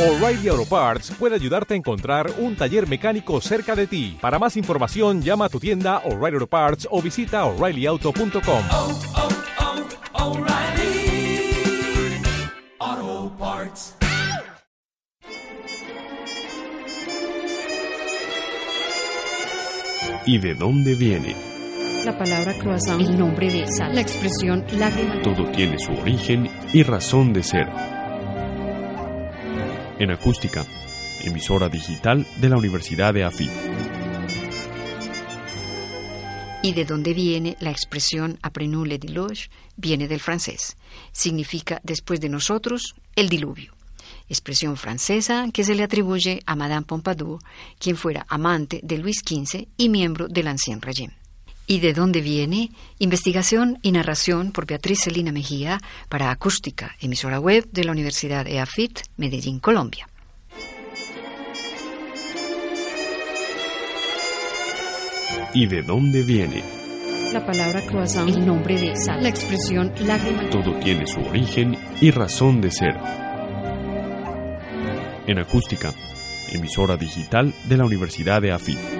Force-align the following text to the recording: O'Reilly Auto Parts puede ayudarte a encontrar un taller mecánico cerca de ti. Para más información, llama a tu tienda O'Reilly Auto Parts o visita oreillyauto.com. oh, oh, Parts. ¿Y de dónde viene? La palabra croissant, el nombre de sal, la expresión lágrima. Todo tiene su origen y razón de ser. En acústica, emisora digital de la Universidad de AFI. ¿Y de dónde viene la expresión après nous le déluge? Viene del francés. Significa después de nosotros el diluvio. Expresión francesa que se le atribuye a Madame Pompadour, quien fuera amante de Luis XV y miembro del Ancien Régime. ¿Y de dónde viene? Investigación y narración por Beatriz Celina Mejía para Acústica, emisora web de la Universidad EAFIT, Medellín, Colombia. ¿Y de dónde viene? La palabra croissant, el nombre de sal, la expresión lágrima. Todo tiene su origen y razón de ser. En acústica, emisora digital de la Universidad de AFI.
O'Reilly 0.00 0.48
Auto 0.48 0.64
Parts 0.64 1.10
puede 1.18 1.34
ayudarte 1.34 1.74
a 1.74 1.76
encontrar 1.76 2.32
un 2.38 2.56
taller 2.56 2.88
mecánico 2.88 3.38
cerca 3.42 3.76
de 3.76 3.86
ti. 3.86 4.16
Para 4.18 4.38
más 4.38 4.56
información, 4.56 5.20
llama 5.20 5.44
a 5.44 5.48
tu 5.50 5.60
tienda 5.60 5.98
O'Reilly 6.06 6.36
Auto 6.36 6.46
Parts 6.46 6.88
o 6.90 7.02
visita 7.02 7.44
oreillyauto.com. 7.44 8.64
oh, 8.72 8.98
oh, 12.80 13.32
Parts. 13.38 13.94
¿Y 20.24 20.38
de 20.38 20.54
dónde 20.54 20.94
viene? 20.94 21.36
La 22.06 22.16
palabra 22.16 22.56
croissant, 22.56 23.02
el 23.02 23.18
nombre 23.18 23.52
de 23.52 23.66
sal, 23.66 23.94
la 23.94 24.00
expresión 24.00 24.64
lágrima. 24.78 25.20
Todo 25.20 25.44
tiene 25.50 25.78
su 25.78 25.92
origen 25.92 26.48
y 26.72 26.82
razón 26.84 27.34
de 27.34 27.42
ser. 27.42 27.99
En 30.00 30.10
acústica, 30.10 30.64
emisora 31.22 31.68
digital 31.68 32.26
de 32.40 32.48
la 32.48 32.56
Universidad 32.56 33.12
de 33.12 33.22
AFI. 33.22 33.50
¿Y 36.62 36.72
de 36.72 36.86
dónde 36.86 37.12
viene 37.12 37.58
la 37.60 37.70
expresión 37.70 38.38
après 38.40 38.66
nous 38.66 38.88
le 38.88 38.98
déluge? 38.98 39.50
Viene 39.76 40.08
del 40.08 40.20
francés. 40.20 40.78
Significa 41.12 41.80
después 41.82 42.18
de 42.18 42.30
nosotros 42.30 42.94
el 43.14 43.28
diluvio. 43.28 43.74
Expresión 44.30 44.78
francesa 44.78 45.50
que 45.52 45.64
se 45.64 45.74
le 45.74 45.82
atribuye 45.82 46.40
a 46.46 46.56
Madame 46.56 46.86
Pompadour, 46.86 47.38
quien 47.78 47.98
fuera 47.98 48.24
amante 48.30 48.80
de 48.82 48.96
Luis 48.96 49.18
XV 49.18 49.68
y 49.76 49.90
miembro 49.90 50.28
del 50.28 50.48
Ancien 50.48 50.80
Régime. 50.80 51.19
¿Y 51.70 51.78
de 51.78 51.92
dónde 51.92 52.20
viene? 52.20 52.72
Investigación 52.98 53.78
y 53.80 53.92
narración 53.92 54.50
por 54.50 54.66
Beatriz 54.66 55.02
Celina 55.04 55.30
Mejía 55.30 55.78
para 56.08 56.32
Acústica, 56.32 56.96
emisora 57.00 57.38
web 57.38 57.64
de 57.70 57.84
la 57.84 57.92
Universidad 57.92 58.44
EAFIT, 58.48 59.02
Medellín, 59.16 59.60
Colombia. 59.60 60.08
¿Y 65.54 65.68
de 65.68 65.82
dónde 65.82 66.24
viene? 66.24 66.64
La 67.32 67.46
palabra 67.46 67.82
croissant, 67.82 68.28
el 68.28 68.44
nombre 68.44 68.76
de 68.76 68.96
sal, 68.96 69.22
la 69.22 69.28
expresión 69.28 69.92
lágrima. 70.00 70.50
Todo 70.50 70.76
tiene 70.80 71.06
su 71.06 71.20
origen 71.20 71.78
y 72.00 72.10
razón 72.10 72.60
de 72.60 72.72
ser. 72.72 72.96
En 75.24 75.38
acústica, 75.38 75.94
emisora 76.50 76.96
digital 76.96 77.54
de 77.68 77.76
la 77.76 77.84
Universidad 77.84 78.42
de 78.42 78.50
AFI. 78.50 78.99